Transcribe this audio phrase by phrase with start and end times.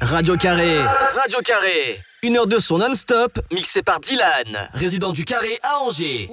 [0.00, 0.78] Radio Carré.
[0.80, 2.00] Radio Carré.
[2.22, 6.28] Une heure de son non-stop, mixé par Dylan, résident du Carré à Angers.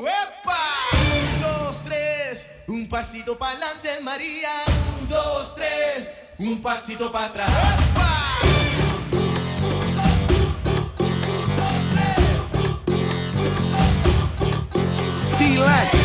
[2.67, 4.49] Un pasito pa'lante, Maria.
[4.67, 6.13] Un, dos, tres.
[6.39, 7.49] Un pasito para atrás.
[15.39, 16.04] Dylan.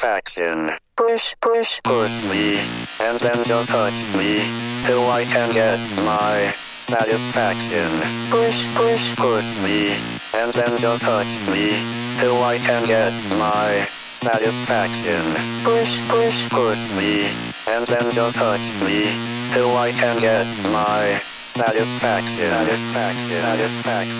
[0.00, 0.70] satisfaction.
[0.96, 2.58] Push, push, push me,
[3.00, 4.40] and then just touch me,
[4.86, 6.54] till I can get my
[6.88, 7.90] satisfaction.
[8.30, 9.98] Push, push, push me,
[10.32, 11.84] and then just touch me,
[12.18, 15.22] till I can get my satisfaction.
[15.64, 17.32] Push, push, push me,
[17.68, 19.12] and then just touch me,
[19.52, 21.20] till I can get my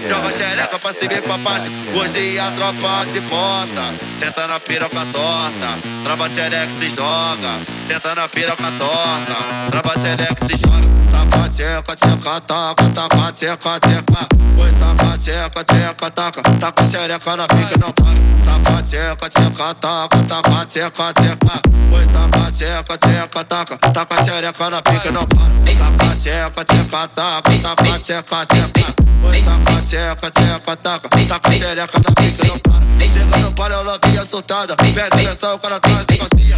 [0.09, 1.71] Joga xereca pra cima e pra baixo.
[1.95, 3.95] Hoje a tropa de bota.
[4.19, 5.79] Senta na piroca torta.
[6.03, 7.61] Traba de xereca se joga.
[7.87, 9.71] Senta na piroca torta.
[9.71, 11.01] Traba de xereca se joga.
[11.11, 14.29] Tapa tcheca, tcheca, taca Tapa tcheca, tcheca
[14.59, 19.75] Oi, tapa tcheca, tcheca, taca tá Taca xereca na pica não paga Tapa tcheca, tcheca,
[19.75, 21.61] taca Tapa tcheca, tcheca
[21.93, 27.09] Oi, tapa tcheca, tcheca, taca tá Taca xereca na pica não paga Tapa tcheca, tcheca,
[27.09, 28.95] taca taca, taca, tcheca, tcheca.
[29.23, 31.09] Oi, taca, tá tcheca, tcheca, taca.
[31.09, 32.81] Taca xereca na pica, não para.
[33.09, 34.75] Chega no para, ela via soltada.
[34.77, 36.57] Pede pressão, o cara tá sem calcinha.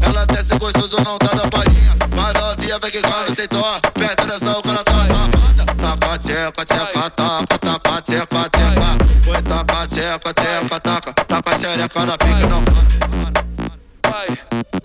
[0.00, 1.96] Ela desce gostoso, não tá na palhinha.
[2.16, 3.80] Mas novinha vem que quando se toa.
[3.94, 5.64] Pede pressão, o cara tá safada.
[5.76, 7.58] Taca, tcheca, tcheca, taca.
[7.58, 8.98] Taca, tcheca, tcheca.
[9.30, 11.12] Oi, taca, tcheca, tcheca, taca.
[11.12, 12.82] Taca xereca na pica, não para.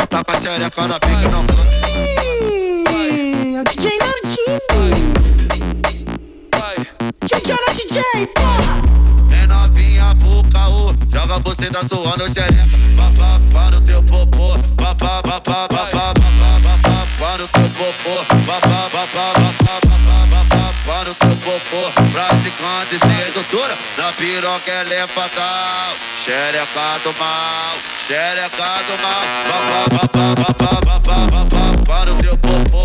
[0.07, 2.72] Taca xereca na pica, não para.
[11.73, 12.69] tá suando xereca.
[12.95, 16.13] Papá para o teu popô, papá, papá, papá, papá,
[16.61, 18.15] papá, para o teu popô,
[18.45, 19.81] papá, papá, papá,
[20.29, 21.91] papá, para o teu popô.
[22.11, 25.95] Praticante sedutora, na piroca ela é fatal.
[26.23, 27.75] Xereca do mal,
[28.07, 32.82] xereca do mal, papá, papá, papá, papá, papá, para o teu popô.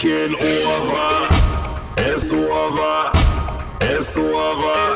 [0.00, 1.28] kid over.
[1.98, 3.12] It's over.
[4.16, 4.94] It's.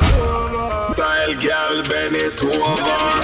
[0.94, 3.23] Style gal Bennett over.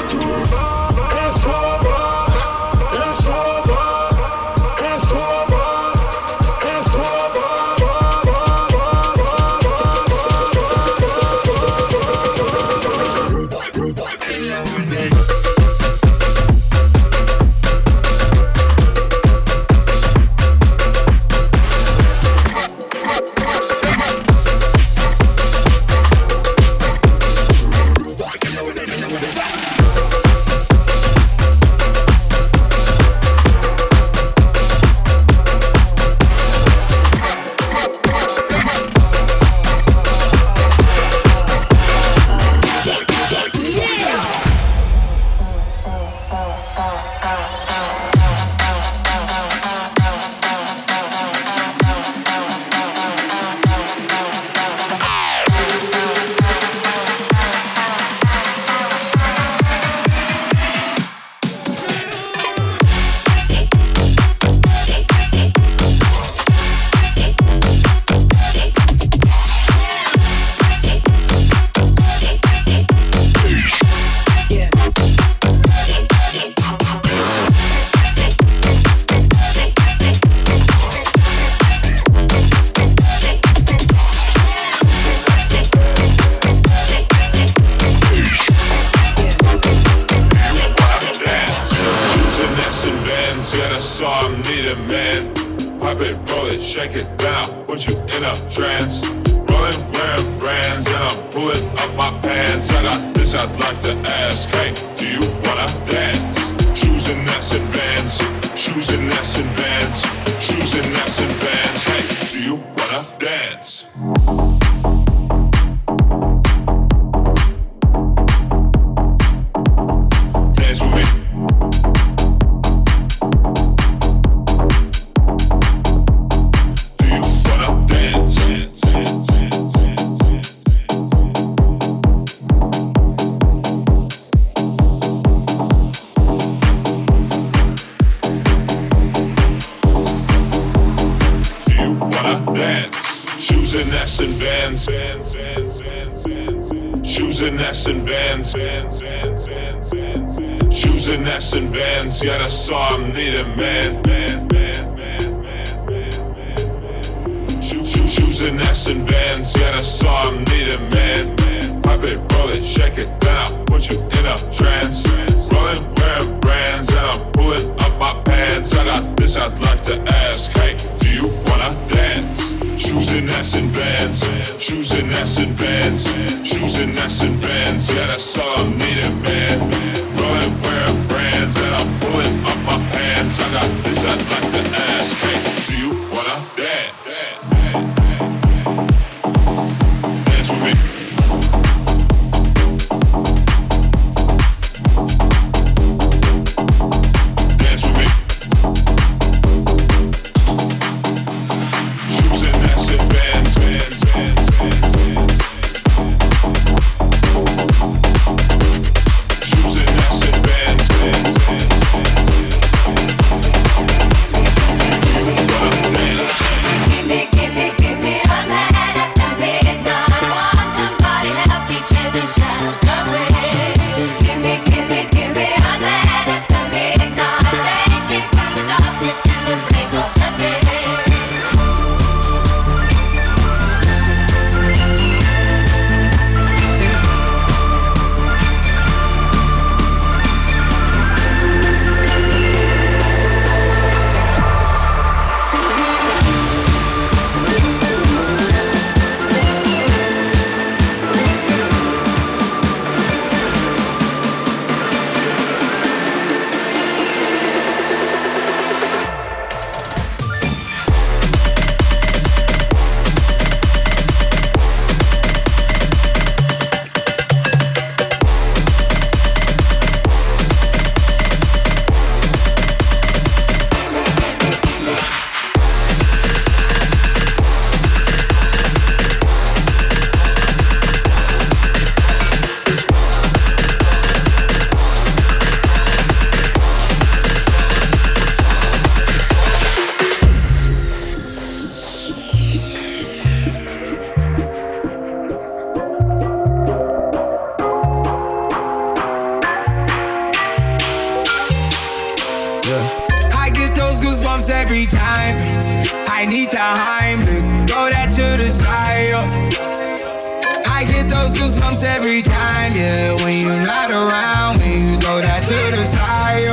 [311.81, 313.15] dance every time, yeah.
[313.23, 316.47] When you're not around me, you throw that to the side.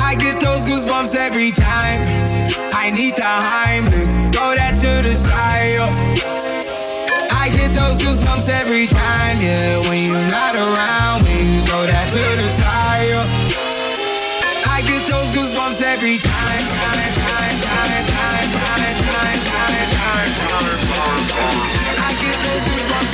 [0.00, 2.00] I get those goosebumps every time.
[2.74, 5.78] I need the Heimlich, throw that to the side.
[7.30, 9.78] I get those goosebumps every time, yeah.
[9.88, 13.14] When you're not around me, you throw that to the side.
[14.66, 20.30] I get those goosebumps every time, time, time, time, time, time, time, time, time, time,
[20.38, 21.87] time, time.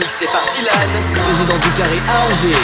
[0.00, 0.90] Mixé par Dylan,
[1.26, 2.54] résident du carré à Angers.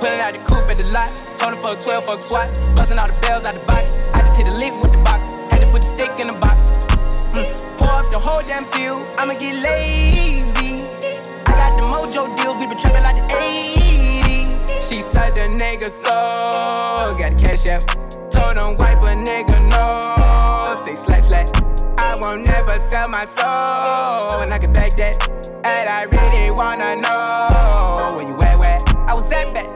[0.00, 1.16] Pulling out the coupe at the lot.
[1.38, 2.52] Told him fuck 12, fuck SWAT.
[2.76, 3.96] Busting all the bells out the box.
[4.12, 5.32] I just hit a lick with the box.
[5.50, 6.64] Had to put the stick in the box.
[7.32, 7.56] Mm.
[7.78, 8.96] Pour up the whole damn seal.
[9.16, 10.84] I'ma get lazy.
[11.46, 12.58] I got the mojo deals.
[12.58, 14.82] We been trapping like the 80s.
[14.86, 17.16] She said the nigga so.
[17.16, 17.86] Got a cash out.
[18.30, 20.84] Told him wipe a nigga no.
[20.84, 21.48] Say slash slash.
[21.96, 24.42] I won't never sell my soul.
[24.42, 25.16] And I can back that.
[25.64, 29.75] And I really wanna know where you at, where I was at back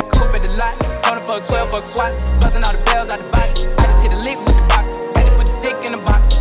[1.11, 2.39] Tony fuck 12, fuck SWAT.
[2.39, 3.65] Buzzing all the bells out the box.
[3.65, 4.99] I just hit a lick with the box.
[5.13, 6.37] Had to put the stick in the box.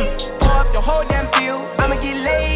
[0.00, 0.38] Mm.
[0.40, 1.68] Pour up the whole damn seal.
[1.78, 2.47] I'ma get lazy.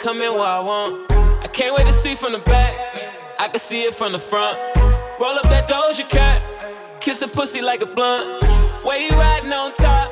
[0.00, 1.10] Come in where I want.
[1.10, 2.74] I can't wait to see from the back.
[3.38, 4.58] I can see it from the front.
[5.20, 6.40] Roll up that Doja Cat.
[7.00, 8.42] Kiss the pussy like a blunt.
[8.84, 10.10] Way you riding on top.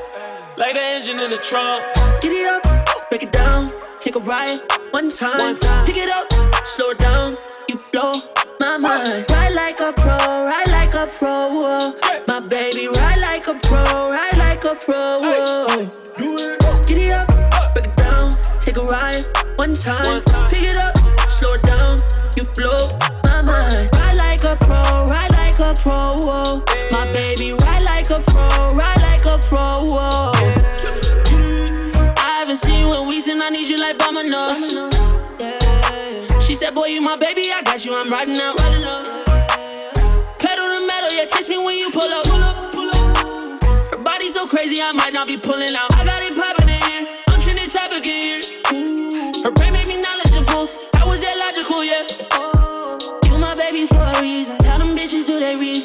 [0.59, 1.85] Like the engine in the trunk.
[2.21, 4.61] Get it up, break it down, take a ride
[4.91, 5.39] one time.
[5.39, 5.87] One time.
[5.87, 6.27] Pick it up,
[6.67, 8.15] slow it down, you blow
[8.61, 9.25] my mind.
[9.31, 10.19] Ride like a pro,
[10.51, 11.49] ride like a pro.
[11.49, 11.95] Whoa.
[12.27, 15.21] My baby, ride like a pro, ride like a pro.
[15.21, 16.08] Whoa.
[19.69, 20.23] One time.
[20.49, 20.97] Pick it up,
[21.31, 21.99] slow it down,
[22.37, 23.91] you blow my mind.
[23.93, 26.19] Ride like a pro, ride like a pro.
[26.21, 26.65] Whoa.
[26.91, 29.85] My baby, ride like a pro, ride like a pro.
[29.85, 30.33] Whoa.
[32.17, 34.59] I haven't seen you in weeks and I need you like Domino's.
[36.45, 38.57] She said, Boy, you my baby, I got you, I'm riding out.
[40.39, 42.25] Pedal to metal, yeah, text me when you pull up.
[42.25, 43.63] Pull up, pull up.
[43.91, 45.93] Her body so crazy, I might not be pulling out.
[45.93, 46.58] I got it popping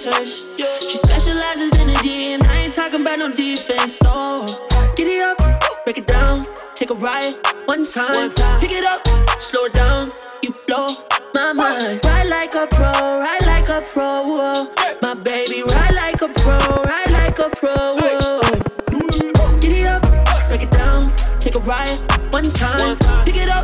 [0.05, 0.43] research.
[0.81, 4.45] She specializes in the D, and I ain't talking about no defense, no.
[4.95, 5.37] Get it up,
[5.85, 7.35] break it down, take a ride
[7.65, 8.31] one time.
[8.59, 9.07] Pick it up,
[9.41, 10.11] slow it down,
[10.41, 10.95] you blow
[11.33, 12.01] my mind.
[12.03, 14.23] Ride like a pro, ride like a pro.
[14.23, 14.73] Whoa.
[15.01, 17.95] My baby, ride like a pro, ride like a pro.
[17.97, 18.41] Whoa.
[19.59, 20.01] Get it up,
[20.49, 21.99] break it down, take a ride.
[22.33, 22.97] One time.
[23.23, 23.62] Pick it up,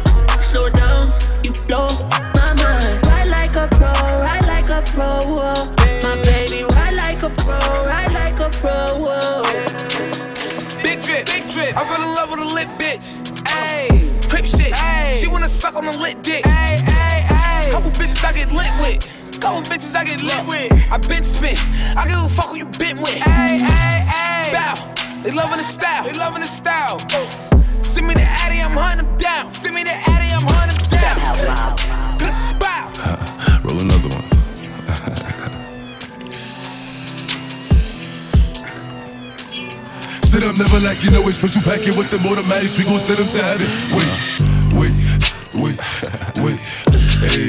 [19.40, 20.70] Couple bitches I get lit with.
[20.92, 21.58] I been spit.
[21.96, 23.16] I give a fuck who you been with.
[23.24, 24.52] Ayy, ayy, ayy.
[24.52, 24.74] Bow.
[25.24, 26.04] They loving the style.
[26.04, 27.00] They loving the style.
[27.82, 29.50] Send me the Addy, I'm hunting them down.
[29.50, 32.60] Send me the Addy, I'm hunting them down.
[32.60, 32.92] Bow.
[33.64, 34.28] Roll another one.
[40.28, 42.78] Sit up, never like you know it's special packet with them automatics.
[42.78, 43.68] We gon' send them to heaven.
[43.96, 44.12] Wait,
[44.76, 44.94] wait,
[45.56, 45.80] wait,
[46.44, 46.60] wait.
[47.24, 47.49] Hey, hey.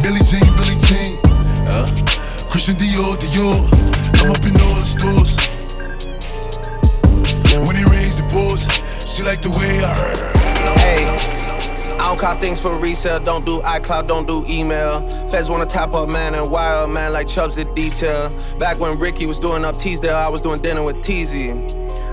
[0.00, 1.18] Billy Jean, Billy Jean.
[1.66, 1.86] Uh,
[2.48, 3.58] Christian Dior, Dior.
[4.22, 5.36] I'm up in all the stores.
[7.66, 8.62] When it rains, it pours.
[9.04, 10.36] She like the way I heard.
[10.78, 11.04] Hey,
[11.98, 13.18] I don't cop things for resale.
[13.18, 15.06] Don't do iCloud, don't do email.
[15.28, 18.30] Feds wanna top up man and wire man like Chubbs did detail.
[18.58, 21.50] Back when Ricky was doing up Teasdale, I was doing dinner with Teasy.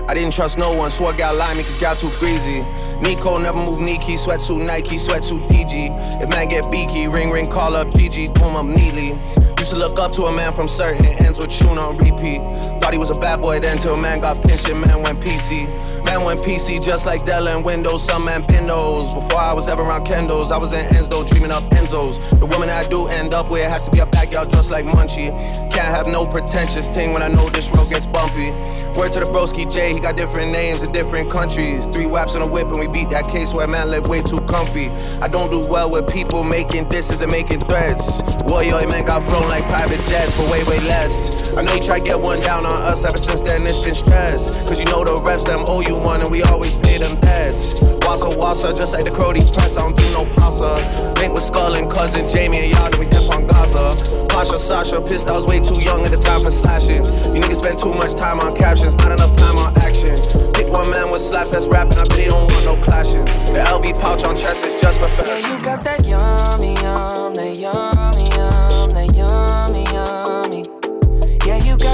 [0.08, 2.64] I didn't trust no one, swore got limey cause got too greasy.
[3.00, 6.22] Nico never move Nike, sweatsuit Nike, sweatsuit DG.
[6.22, 9.18] If man get beaky, ring ring, call up GG, boom, I'm neatly.
[9.58, 12.40] Used to look up to a man from certain ends with tune on repeat.
[12.86, 15.66] Thought he was a bad boy then till man got pinched and man went PC.
[16.04, 19.14] Man went PC just like Dell and Windows, some man Windows.
[19.14, 22.18] Before I was ever around Kendall's, I was in Enzo dreaming up Enzo's.
[22.30, 25.30] The woman I do end up with has to be a backyard just like Munchie.
[25.72, 28.50] Can't have no pretentious thing when I know this road gets bumpy.
[28.98, 31.86] Word to the broski J, he got different names in different countries.
[31.86, 34.38] Three waps and a whip and we beat that case where man live way too
[34.48, 34.88] comfy.
[35.20, 38.22] I don't do well with people making disses and making threats.
[38.46, 41.56] Warrior man got flown like private jets for way, way less.
[41.56, 43.94] I know you try to get one down on us ever since then, it's been
[43.94, 44.68] stress.
[44.68, 47.80] Cause you know the reps them owe you one and we always pay them debts.
[48.06, 50.78] Wassa wassa, just like the Crody press, I don't do no pasta.
[51.20, 53.90] Link with Skull and cousin Jamie and y'all, then we dip on Gaza.
[54.28, 57.02] Pasha, Sasha, pissed I was way too young at the time for slashing.
[57.34, 60.14] You niggas spend too much time on captions, not enough time on action.
[60.54, 63.24] Pick one man with slaps that's rapping, I bet he don't want no clashing.
[63.24, 65.50] The LB pouch on chest is just for fashion.
[65.50, 67.95] Yeah, you got that yummy, yum, that yum,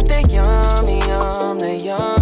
[0.02, 2.21] but they yummy, yum, they yum.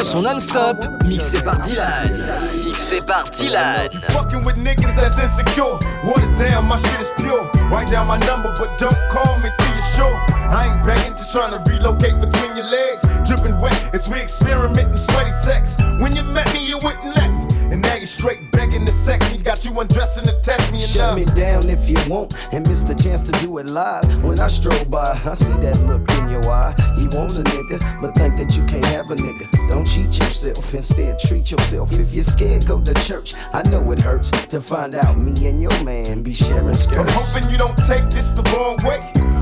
[0.00, 2.20] de son non-stop, mixé par Dylan.
[2.64, 3.90] Mixé par Dylan.
[4.12, 5.78] Fucking with niggas that's insecure.
[6.04, 7.50] Water down, my shit is pure.
[7.70, 10.16] Write down my number, but don't call me till you're sure.
[10.48, 13.02] I ain't begging, just trying to relocate between your legs.
[13.26, 15.76] Dripping wet as we experimenting sweaty sex.
[15.98, 17.72] When you met me, you wouldn't let me.
[17.72, 18.49] And now you're straight
[18.80, 19.42] begging begging to sex me.
[19.42, 22.82] Got you undressing to text me and Shut me down if you want and miss
[22.82, 24.04] the chance to do it live.
[24.24, 26.74] When I stroll by, I see that look in your eye.
[26.96, 29.68] He wants a nigga, but think that you can't have a nigga.
[29.68, 31.92] Don't cheat yourself, instead treat yourself.
[31.92, 33.34] If you're scared, go to church.
[33.52, 36.98] I know it hurts to find out me and your man be sharing skirts.
[36.98, 39.00] I'm hoping you don't take this the wrong way.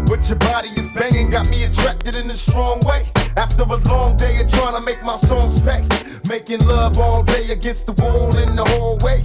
[0.08, 3.04] But your body is banging, got me attracted in a strong way.
[3.36, 5.86] After a long day of trying to make my songs pay.
[6.28, 9.22] Making love all day against the wall in the hallway.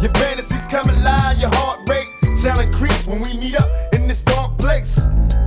[0.00, 2.08] Your fantasies come alive, your heart rate
[2.40, 4.98] shall increase when we meet up in this dark place.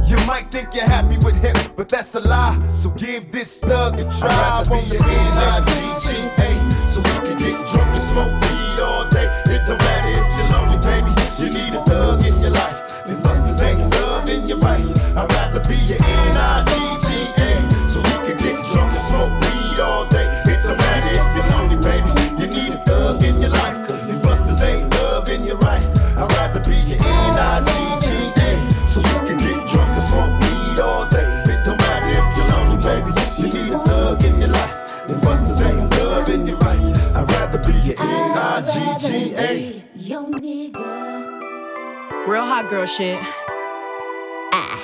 [0.05, 2.59] You might think you're happy with him, but that's a lie.
[2.75, 4.29] So give this thug a try.
[4.29, 6.49] I'd rather be your N-I-G-G-A,
[6.85, 9.27] so we can get drunk and smoke weed all day.
[9.47, 11.11] It don't matter if you're lonely, baby.
[11.39, 12.77] You need a thug in your life.
[13.07, 14.85] These busters ain't loving you right.
[15.17, 17.42] I'd rather be your N-I-G-G-A,
[39.35, 39.83] N-I-G-G-A.
[39.95, 41.41] Yo, nigga.
[42.27, 43.17] Real hot girl shit.
[44.53, 44.79] Ah.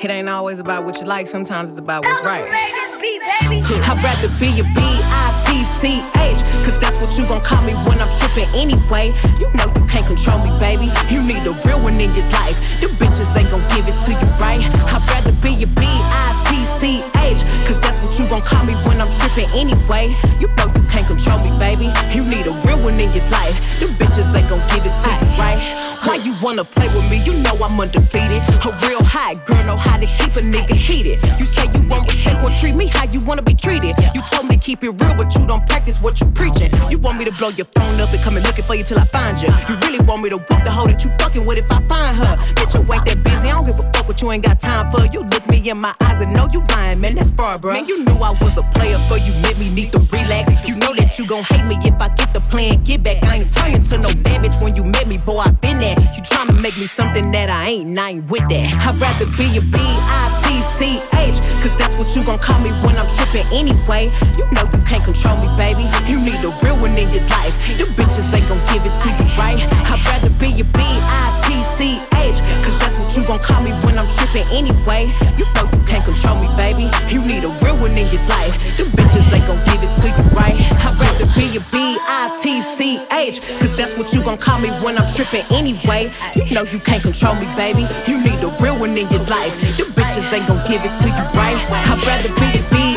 [0.00, 2.46] It ain't always about what you like, sometimes it's about what's right.
[2.50, 8.48] I'd rather be a B-I-T-C-H Cause that's what you gon' call me when I'm trippin'
[8.54, 12.28] anyway You know you can't control me, baby You need a real one in your
[12.30, 16.37] life The bitches ain't gon' give it to you right I'd rather be a B-I-T-C-H
[16.78, 20.14] Cause that's what you gon' call me when I'm trippin' anyway.
[20.38, 21.90] You know you can't control me, baby.
[22.14, 23.58] You need a real one in your life.
[23.80, 27.22] The bitches ain't gon' give it to you right Why you wanna play with me?
[27.24, 28.42] You know I'm undefeated.
[28.64, 31.18] A real hot girl know how to keep a nigga heated.
[31.38, 33.94] You say you won't respect or treat me how you wanna be treated.
[34.14, 36.70] You told me keep it real but you don't practice what you preaching.
[36.90, 38.98] You want me to blow your phone up and come and looking for you till
[38.98, 41.58] I find you You really want me to whoop the hoe that you fucking with
[41.58, 42.36] if I find her?
[42.54, 44.90] Bitch you ain't that busy, I don't give a fuck what you ain't got time
[44.90, 45.04] for.
[45.06, 47.72] You look me in my eyes and know you lying, man that's far bro.
[47.74, 50.66] Man you knew I was a player for you made me need to relax.
[50.68, 53.24] You know that you gon' hate me if I get the plan, get back.
[53.24, 54.08] I ain't turning to no
[54.48, 57.48] bitch when you met me, boy I been there You tryna make me something that
[57.48, 58.68] I ain't, and I ain't with that.
[58.84, 63.46] I'd rather be a B-I-T-C-H Cause that's what you gon' call me when I'm trippin'
[63.52, 64.12] anyway.
[64.36, 65.88] You know you can't control me, baby.
[66.06, 67.54] You need a real one in your life.
[67.78, 69.58] You bitches ain't gon' give it to you right?
[69.88, 75.12] I'd rather be a B-I-T-C-H Cause that's you gon' call me when I'm trippin' anyway.
[75.38, 76.90] You know you can't control me, baby.
[77.08, 78.52] You need a real one in your life.
[78.76, 80.56] The bitches ain't gon' give it to you right.
[80.84, 85.46] I'd rather be a B-I-T-C-H Cause that's what you gon' call me when I'm trippin'
[85.50, 86.12] anyway.
[86.34, 87.86] You know you can't control me, baby.
[88.06, 89.54] You need a real one in your life.
[89.76, 91.58] The bitches ain't gon' give it to you right.
[91.70, 92.87] I'd rather be a B-I-T-C-H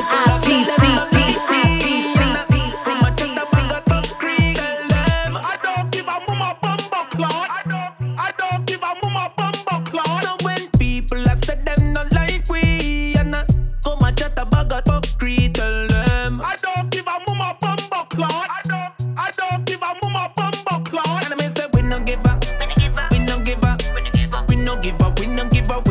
[24.72, 25.91] no give a, we no give a,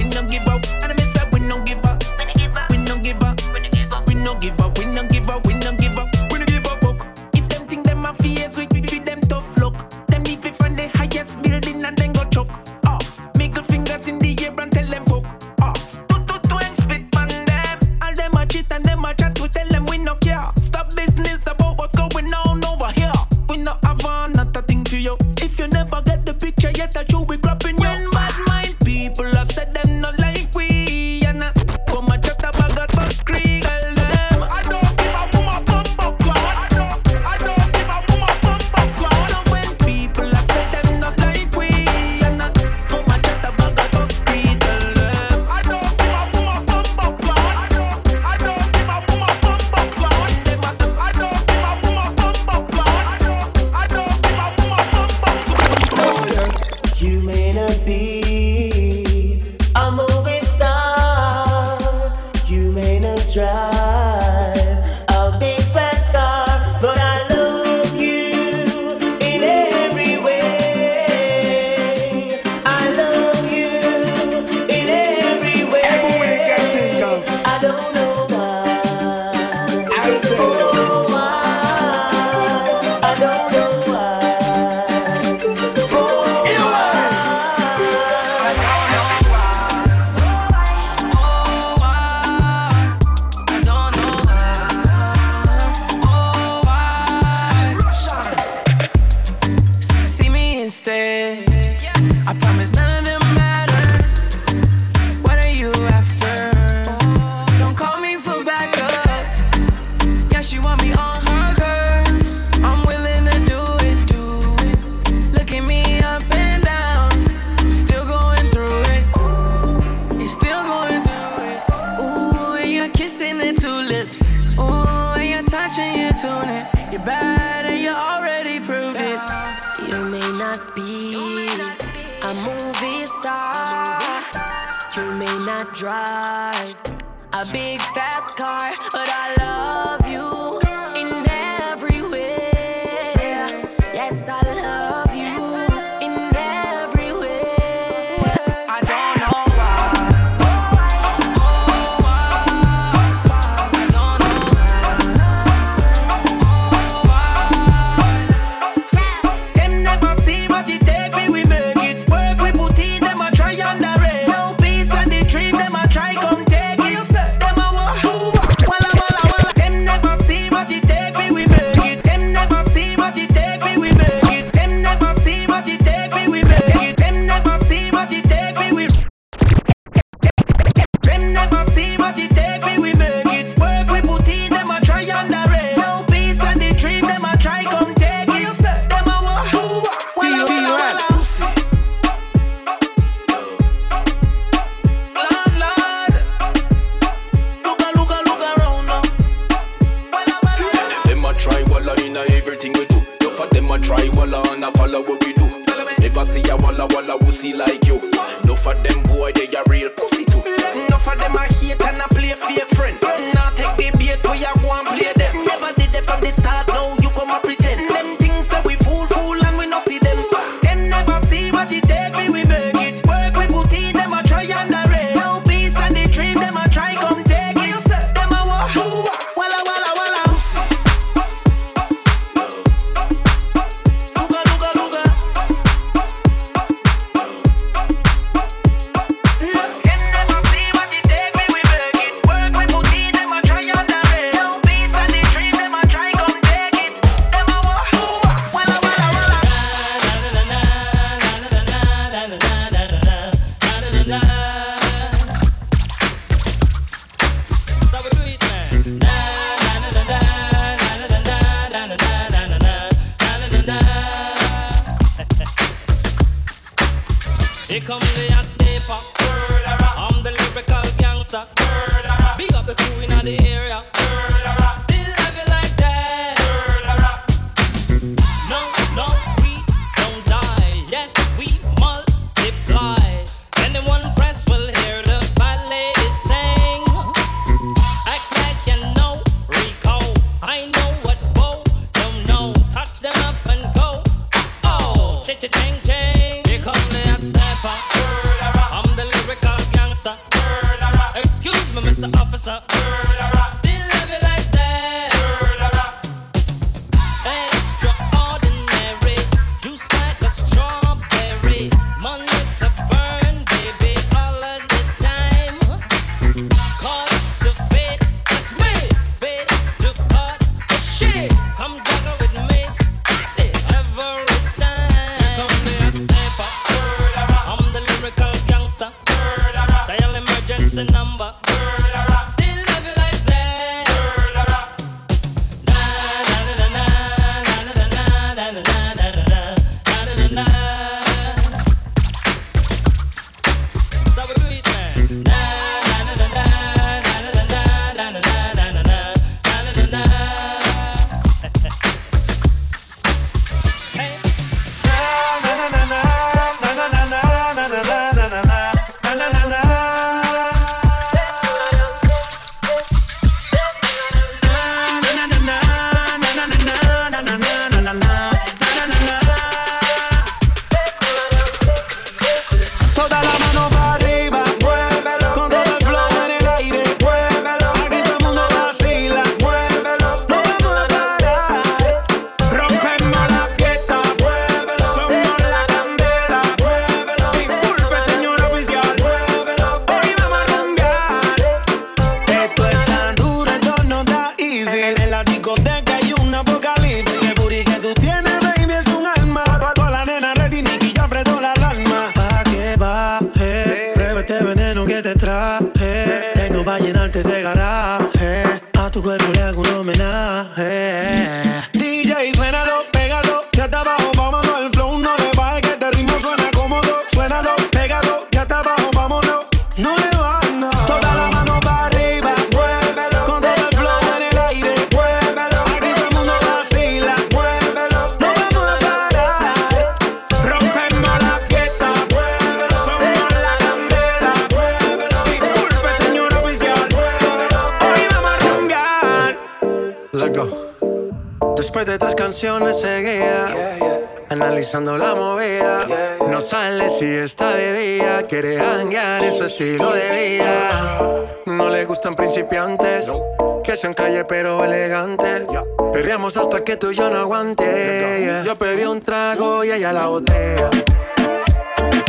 [135.81, 136.40] drive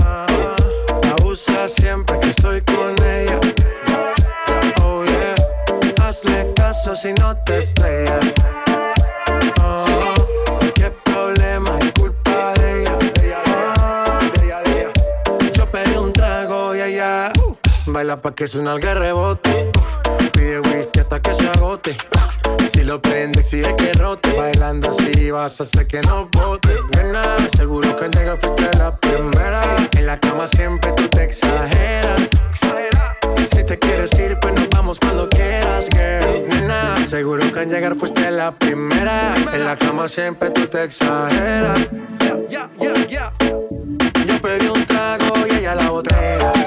[0.03, 0.25] Ah,
[1.19, 3.39] abusa siempre que estoy con ella.
[4.83, 5.35] Oh yeah,
[6.03, 8.33] hazle caso si no te estrellas.
[9.59, 9.85] Ah,
[10.57, 12.97] cualquier problema es culpa de ella.
[13.77, 14.19] Ah,
[15.53, 17.31] yo pedí un trago y allá.
[17.45, 19.71] Uh, baila pa' que suena el que rebote.
[20.33, 21.95] Pide whisky hasta que se agote
[22.71, 24.33] si lo prende, exige que rote.
[24.33, 26.75] Bailando así vas a hacer que no bote.
[26.95, 29.63] Nena, seguro que el llegar fuiste la primera.
[29.97, 32.21] En la cama siempre tú te exageras.
[33.49, 36.47] Si te quieres ir, pues nos vamos cuando quieras, girl.
[36.49, 39.33] Nena, seguro que al llegar fuiste la primera.
[39.53, 41.89] En la cama siempre tú te exageras.
[42.49, 43.33] Yeah, yeah, yeah,
[44.25, 46.61] Yo pedí un trago y ella la botella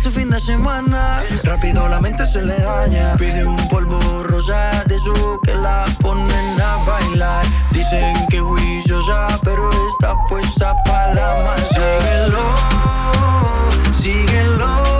[0.00, 1.22] ese fin de semana.
[1.44, 3.16] Rápido la mente se le daña.
[3.16, 7.44] Pide un polvo rosa de su que la ponen a bailar.
[7.70, 11.66] Dicen que juiciosa, pero está puesta para la masa.
[11.92, 12.44] Síguelo,
[13.92, 14.99] síguelo.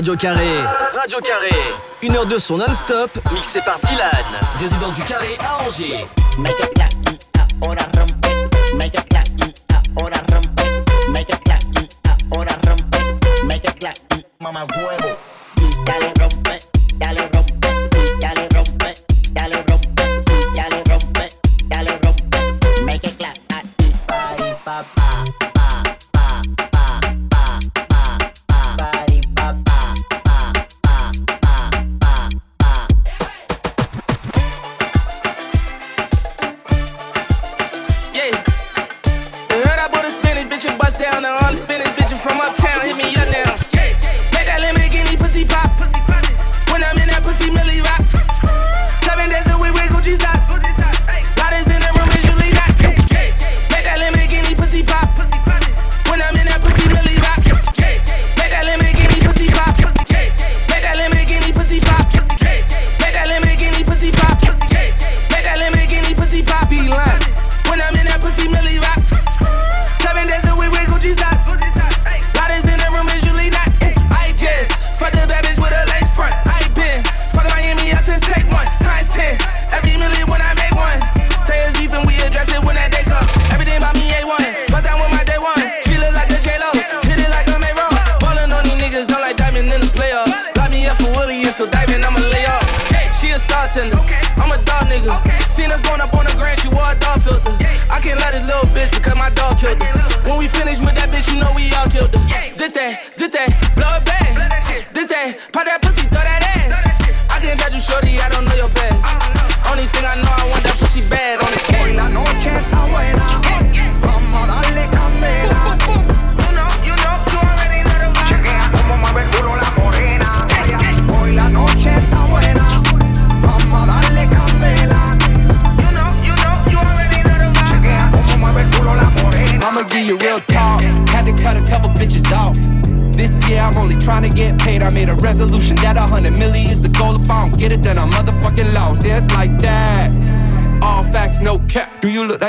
[0.00, 0.48] Radio Carré.
[0.94, 1.54] Radio Carré.
[2.00, 4.08] Une heure de son non-stop, mixé par Dylan,
[4.58, 6.06] résident du Carré à Angers.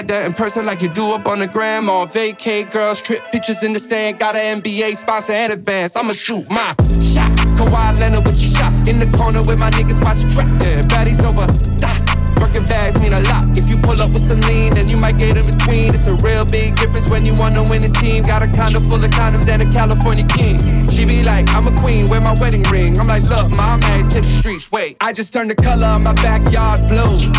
[0.01, 1.87] Like that in person like you do up on the gram?
[1.87, 4.17] On vacay, girls, trip pictures in the sand.
[4.17, 5.95] Got an NBA sponsor and advance.
[5.95, 6.73] I'ma shoot my
[7.05, 7.29] shot.
[7.53, 8.73] Kawhi Leonard with your shot.
[8.87, 10.47] In the corner with my niggas watching trap.
[10.57, 11.45] Yeah, baddies over.
[11.77, 12.01] Das.
[12.41, 13.55] Working bags mean a lot.
[13.55, 15.93] If you pull up with some lean, then you might get in between.
[15.93, 18.23] It's a real big difference when you wanna win a team.
[18.23, 20.57] Got a condo full of condoms and a California king.
[20.89, 22.97] She be like, I'm a queen, wear my wedding ring.
[22.97, 24.71] I'm like, look, ma, I'm married to the streets.
[24.71, 27.29] Wait, I just turned the color of my backyard blue.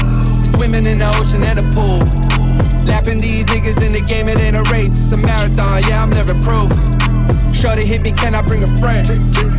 [0.55, 2.42] Swimming in the ocean and a pool.
[2.87, 5.83] Lapping these niggas in the game, it ain't a race, it's a marathon.
[5.89, 6.71] Yeah, I'm never proof.
[7.55, 9.07] Shorty hit me, can I bring a friend?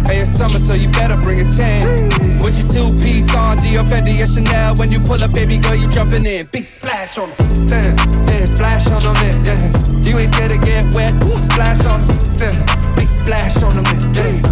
[0.07, 2.39] Hey, it's summer, so you better bring a 10.
[2.39, 4.75] With your two piece on, Dior, Fendi, or Chanel.
[4.75, 6.47] When you pull up, baby girl, you jumping in.
[6.47, 7.95] Big splash on them.
[8.27, 9.43] Yeah, splash on them.
[9.45, 9.93] Yeah.
[10.03, 11.13] You ain't scared to get wet.
[11.23, 12.01] Ooh, splash on
[12.35, 12.95] them.
[12.95, 14.13] Big splash on them.
[14.13, 14.42] Yeah.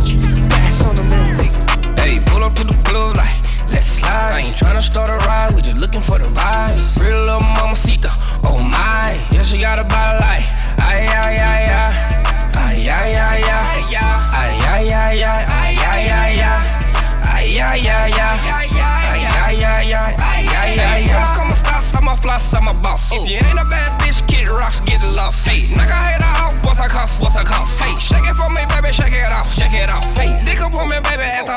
[27.11, 27.79] Cost, what's her cost?
[27.79, 30.20] Hey, shake it for me, baby, shake it off, shake it off.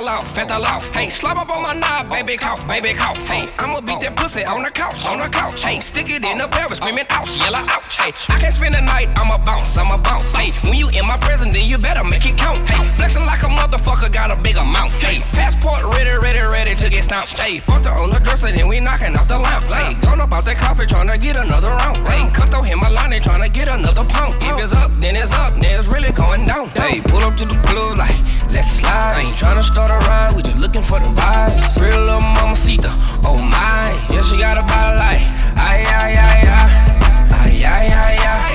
[0.00, 0.94] Loft, at the loft.
[0.94, 3.18] Hey, slap up on my knob, baby, cough, baby, cough.
[3.28, 5.62] Hey, I'ma beat that pussy on the couch, on the couch.
[5.62, 7.96] Hey, stick it in the pelvis, screaming ouch, yell ouch.
[7.96, 10.32] Hey, I can't spend the night, I'ma bounce, I'ma bounce.
[10.32, 12.68] Hey, when you in my presence, then you better make it count.
[12.68, 14.92] Hey, flexing like a motherfucker, got a big amount.
[15.02, 17.38] Hey, passport ready, ready, ready to get stamped.
[17.38, 19.66] Hey, fucked her on the dresser, then we knocking off the lamp.
[19.66, 21.98] Hey, gone about that coffee, tryna get another round.
[22.08, 24.34] Hey, custo hit my line, they to get another pound.
[24.40, 26.68] If it's up, then it's up, then it's really going down.
[26.70, 28.16] Hey, pull up to the club like,
[28.48, 29.16] let's slide.
[29.16, 31.80] I ain't tryna start a ride, we just looking for the vibes.
[31.80, 32.90] Real little mamacita,
[33.24, 33.90] oh my.
[34.10, 35.22] Yeah, she got a body like,
[35.56, 36.94] ay, ay, ay, ay.
[37.32, 38.54] Ay, ay, ay, ay.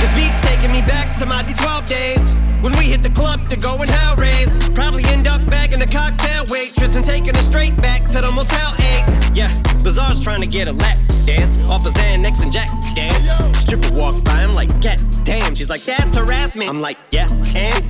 [0.00, 2.32] This beat's taking me back to my D12 days.
[2.62, 4.58] When we hit the club to go and hell raise.
[4.70, 8.74] Probably end up bagging a cocktail waitress and taking her straight back to the Motel
[8.78, 9.34] 8.
[9.34, 9.48] Yeah,
[9.82, 12.68] Bizarre's trying to get a lap dance off of Xanax and Jack.
[12.94, 13.54] Damn.
[13.54, 15.54] Stripper walk by, I'm like, God damn.
[15.54, 16.68] She's like, that's harassment.
[16.68, 17.26] I'm like, yeah,
[17.56, 17.84] and?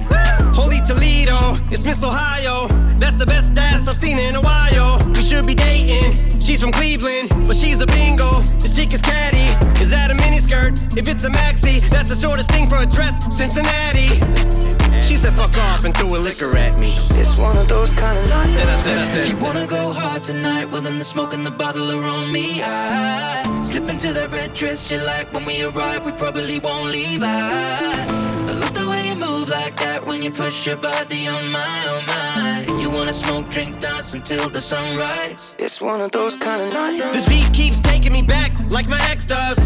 [0.55, 2.69] Holy Toledo, it's Miss Ohio.
[2.99, 4.99] That's the best ass I've seen in a while.
[5.09, 6.15] We should be dating.
[6.41, 8.43] She's from Cleveland, but she's a Bengal.
[8.61, 9.49] This chick is catty.
[9.83, 10.97] Is that a miniskirt?
[10.97, 13.17] If it's a maxi, that's the shortest thing for a dress.
[13.37, 14.80] Cincinnati.
[15.03, 16.93] She said fuck off and threw a liquor at me.
[17.21, 18.57] It's one of those kind of nights.
[18.57, 21.33] Then I said, I said, If you wanna go hard tonight, well then the smoke
[21.33, 22.63] and the bottle are on me.
[22.63, 25.33] I slip into that red dress you like.
[25.33, 27.23] When we arrive, we probably won't leave.
[27.23, 28.07] I,
[28.49, 31.89] I love the way you move like that when you push your body on my,
[31.89, 32.81] on my.
[32.81, 35.57] You wanna smoke, drink, dance until the sunrise.
[35.59, 37.05] It's one of those kind of nights.
[37.15, 39.59] This beat keeps taking me back like my ex does.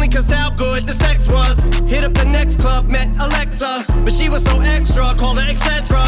[0.00, 1.58] Only cause how good the sex was.
[1.86, 3.84] Hit up the next club, met Alexa.
[4.02, 5.98] But she was so extra, called her etc.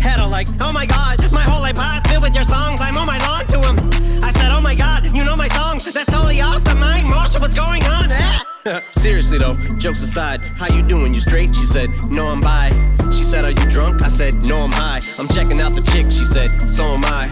[0.00, 2.80] Had her like, oh my god, my whole iPod's filled with your songs.
[2.80, 3.76] I'm on my lawn to him.
[4.20, 5.84] I said, oh my god, you know my songs.
[5.92, 6.80] That's totally awesome.
[6.80, 8.08] Mike Marshall, what's going on?
[8.10, 8.47] Ah.
[8.90, 11.14] Seriously though, jokes aside, how you doing?
[11.14, 11.54] You straight?
[11.54, 12.70] She said, No, I'm bi.
[13.12, 14.02] She said, Are you drunk?
[14.02, 15.00] I said, No, I'm high.
[15.18, 16.10] I'm checking out the chick.
[16.10, 17.28] She said, So am I.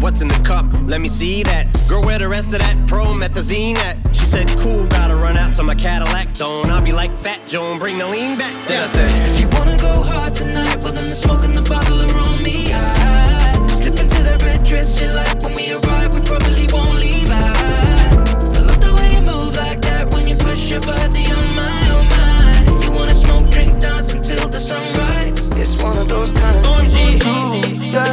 [0.00, 0.66] What's in the cup?
[0.86, 1.66] Let me see that.
[1.88, 3.96] Girl, where the rest of that promethazine at?
[4.16, 6.34] She said, Cool, gotta run out to my Cadillac.
[6.34, 8.54] Don't I'll be like Fat Joe, bring the lean back.
[8.66, 11.68] Then I said, If you wanna go hard tonight, well then the smoke and the
[11.68, 12.72] bottle are on me.
[12.72, 15.42] I slip into that red dress you like.
[15.42, 17.30] When we arrive, we probably won't leave.
[17.30, 17.59] I,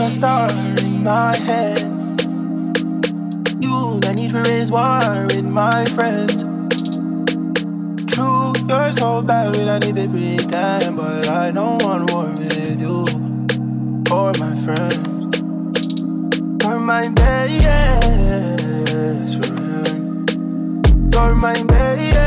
[0.08, 0.50] a star
[0.80, 1.80] in my head.
[3.60, 6.44] You, I need to raise war with my friends.
[8.14, 12.80] True, you're so bad when I need to pretend, but I don't want war with
[12.80, 13.06] you
[14.10, 15.40] or my friends.
[16.64, 17.54] You're my best
[19.38, 20.30] friend.
[21.14, 22.24] You're my best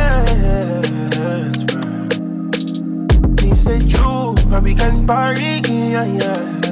[1.71, 3.41] friend.
[3.41, 6.70] Me say true, but we can party, yeah, yeah.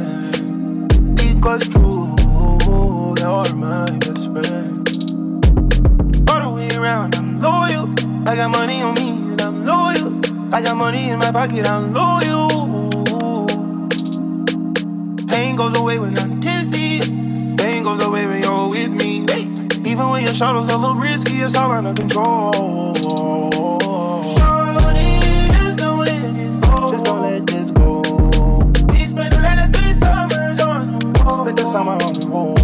[1.48, 2.14] Because true,
[3.18, 4.86] you're my best friend.
[6.28, 7.88] All the way around, I'm loyal.
[8.28, 10.20] I got money on me and I'm loyal.
[10.54, 13.46] I got money in my pocket, I'm loyal.
[15.26, 17.00] Pain goes away when I'm dizzy.
[17.56, 19.24] Pain goes away when you're with me.
[19.90, 22.67] Even when your shadows a little risky, it's all under control.
[31.48, 32.58] On the summer on the road.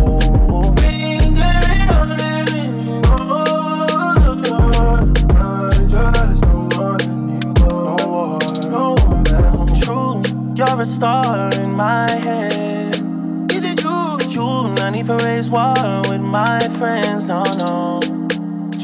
[10.56, 12.94] I you're a star in my head.
[13.52, 14.18] Is it you?
[14.28, 18.00] You, not need for raise war with my friends, no, no.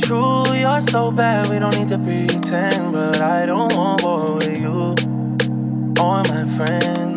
[0.02, 2.92] True, you're so bad, we don't need to pretend.
[2.92, 4.94] But I don't want war with you
[6.00, 7.09] or my friends.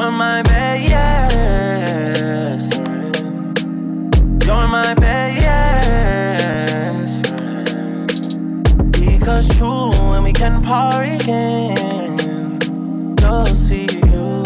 [0.00, 1.92] You're my best
[2.72, 3.58] friend.
[4.44, 6.46] You're my best
[7.26, 8.92] friend.
[8.92, 12.60] Because true, when we can party again,
[13.20, 14.44] you'll see you.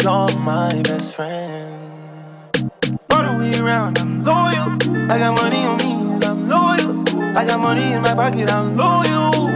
[0.00, 2.70] You're my best friend.
[3.10, 4.70] All the way around, I'm loyal.
[5.10, 7.02] I got money on me, and I'm loyal.
[7.36, 9.50] I got money in my pocket, I'm loyal.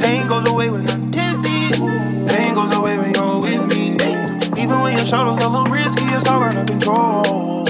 [0.00, 1.01] Pain goes away when I'm.
[2.28, 3.96] Pain goes away when you're with me.
[4.62, 7.64] Even when your shadows a little risky, it's all under control.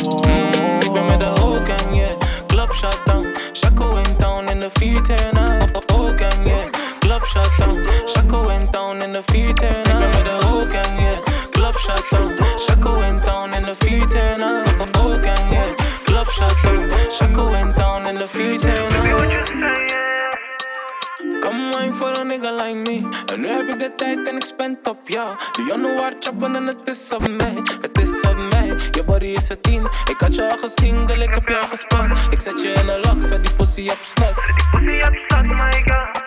[0.94, 2.14] Been med the whole gang, yeah.
[2.48, 3.32] Club shut down.
[3.54, 5.90] Shaco went down and the feet turn up.
[5.90, 6.68] Whole gang, yeah.
[7.00, 7.84] Club shut down.
[8.12, 9.91] Shaco went down and the feet turn up.
[22.32, 23.08] Nigga like me.
[23.32, 25.36] En nu heb ik de tijd en ik spend op jou.
[25.52, 27.56] De januar chappen en het is op mij.
[27.80, 28.66] Het is op mij.
[28.90, 29.86] Je body is een tien.
[30.10, 32.06] Ik had je al gezien, girl, ik heb al gespot.
[32.30, 34.34] Ik zet je in een lock, zet die pussy op slot.
[34.82, 36.21] My ik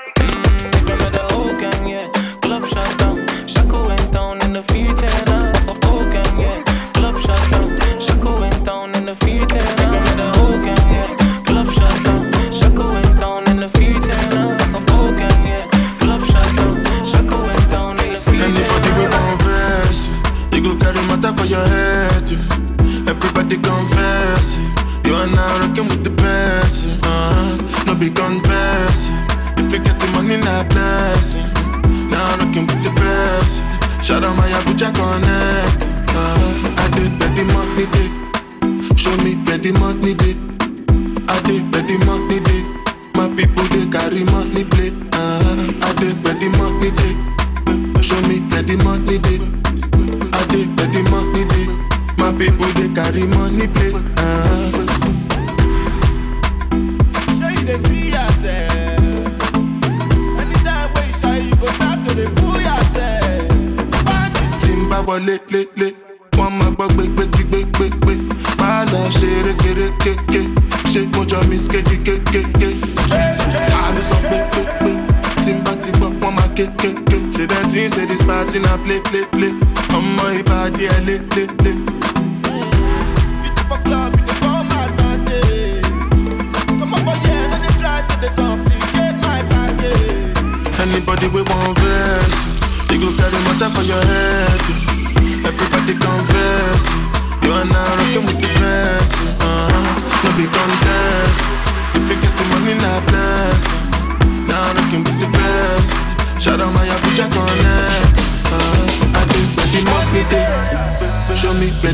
[34.25, 35.74] out my Abuja connect.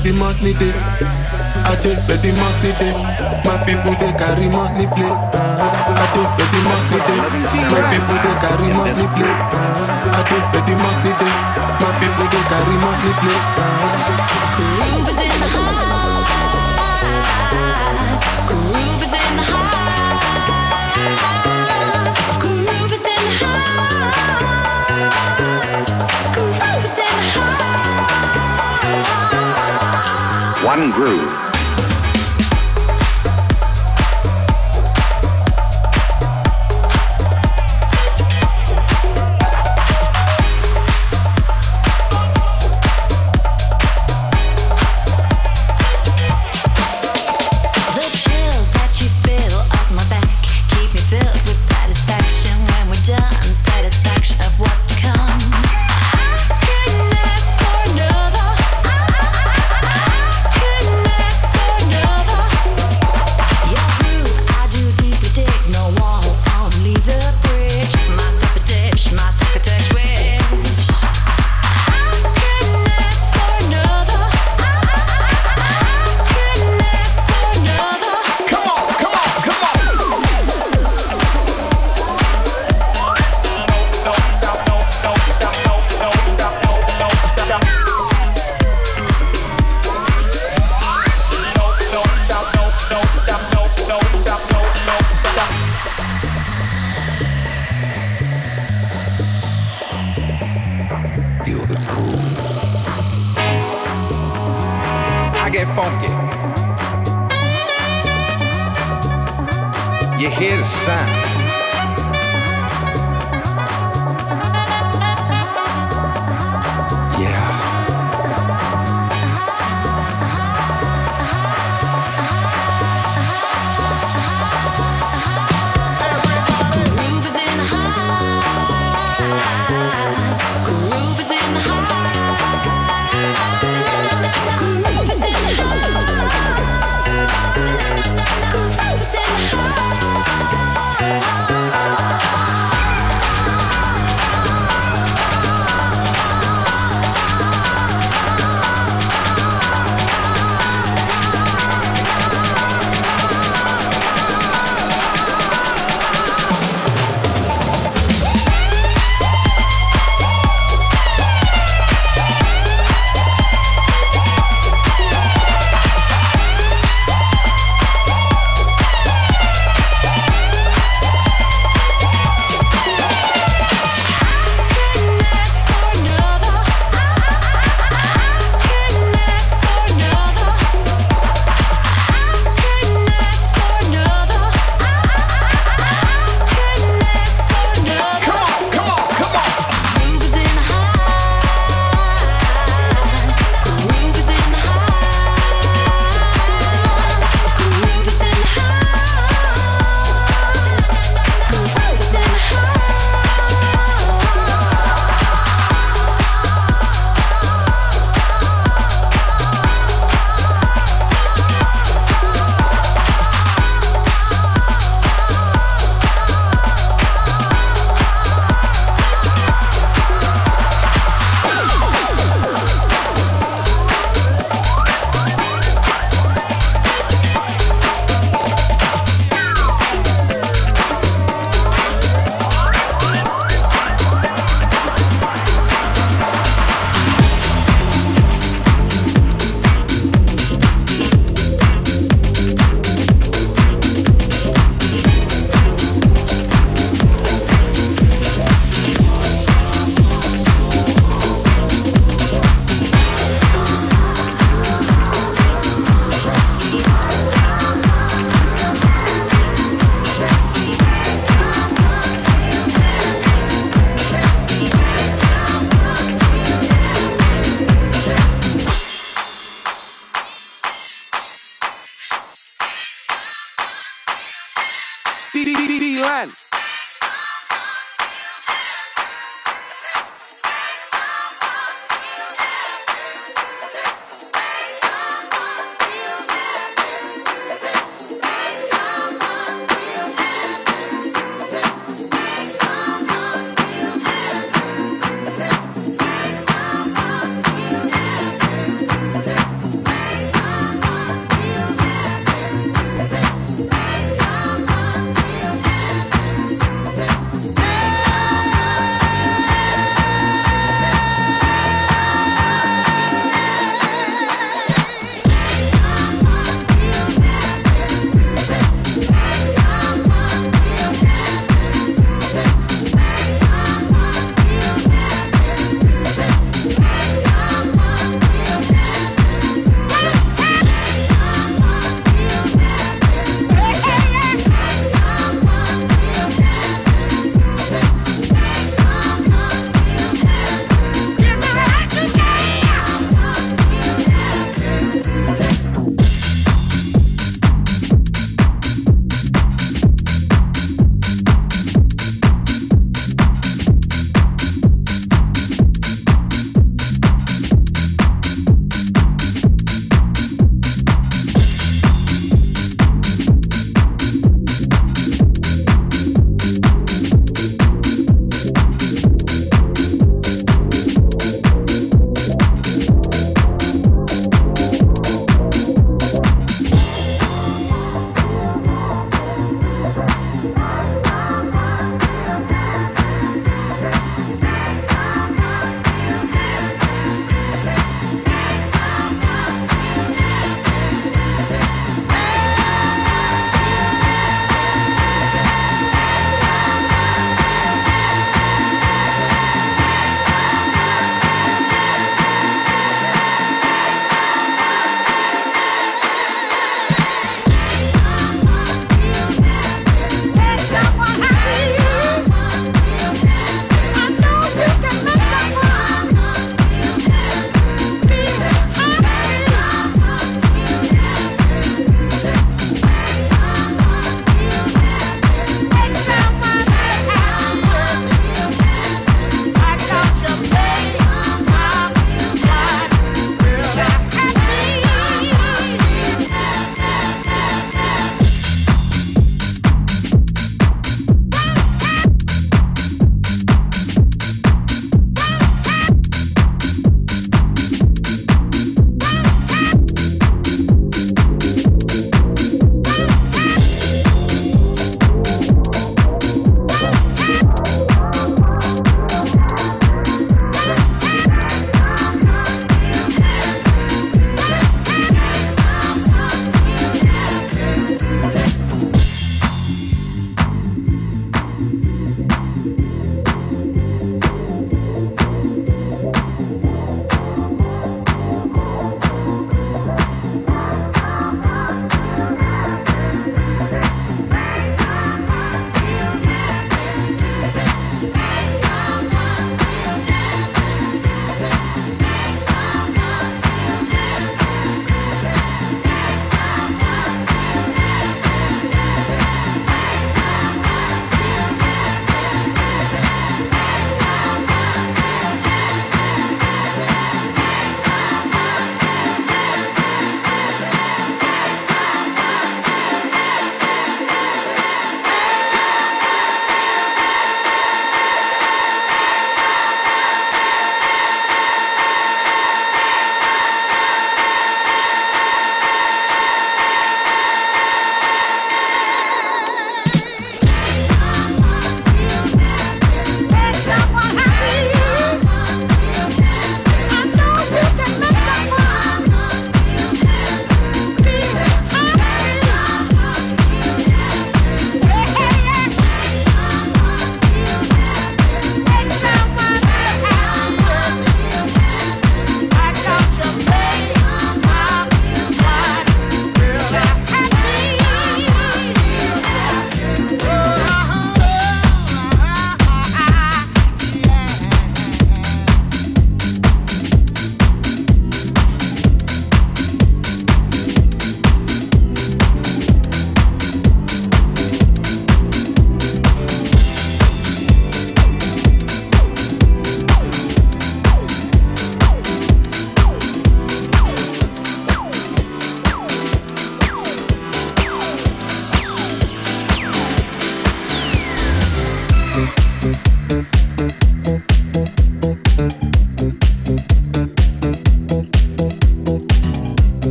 [0.00, 0.72] Where the money day.
[1.64, 2.92] I take where the money day,
[3.44, 5.04] my people they carry money play.
[5.04, 5.60] Uh,
[6.00, 7.20] I think where the money day,
[7.68, 9.28] my people they carry money play.
[9.28, 11.34] Uh, I think where the money day,
[11.80, 14.99] my people they carry money play.
[30.70, 31.49] One groove.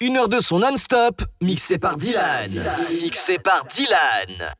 [0.00, 2.64] Une heure de son non-stop, mixé par Dylan.
[2.90, 4.54] Mixé par Dylan.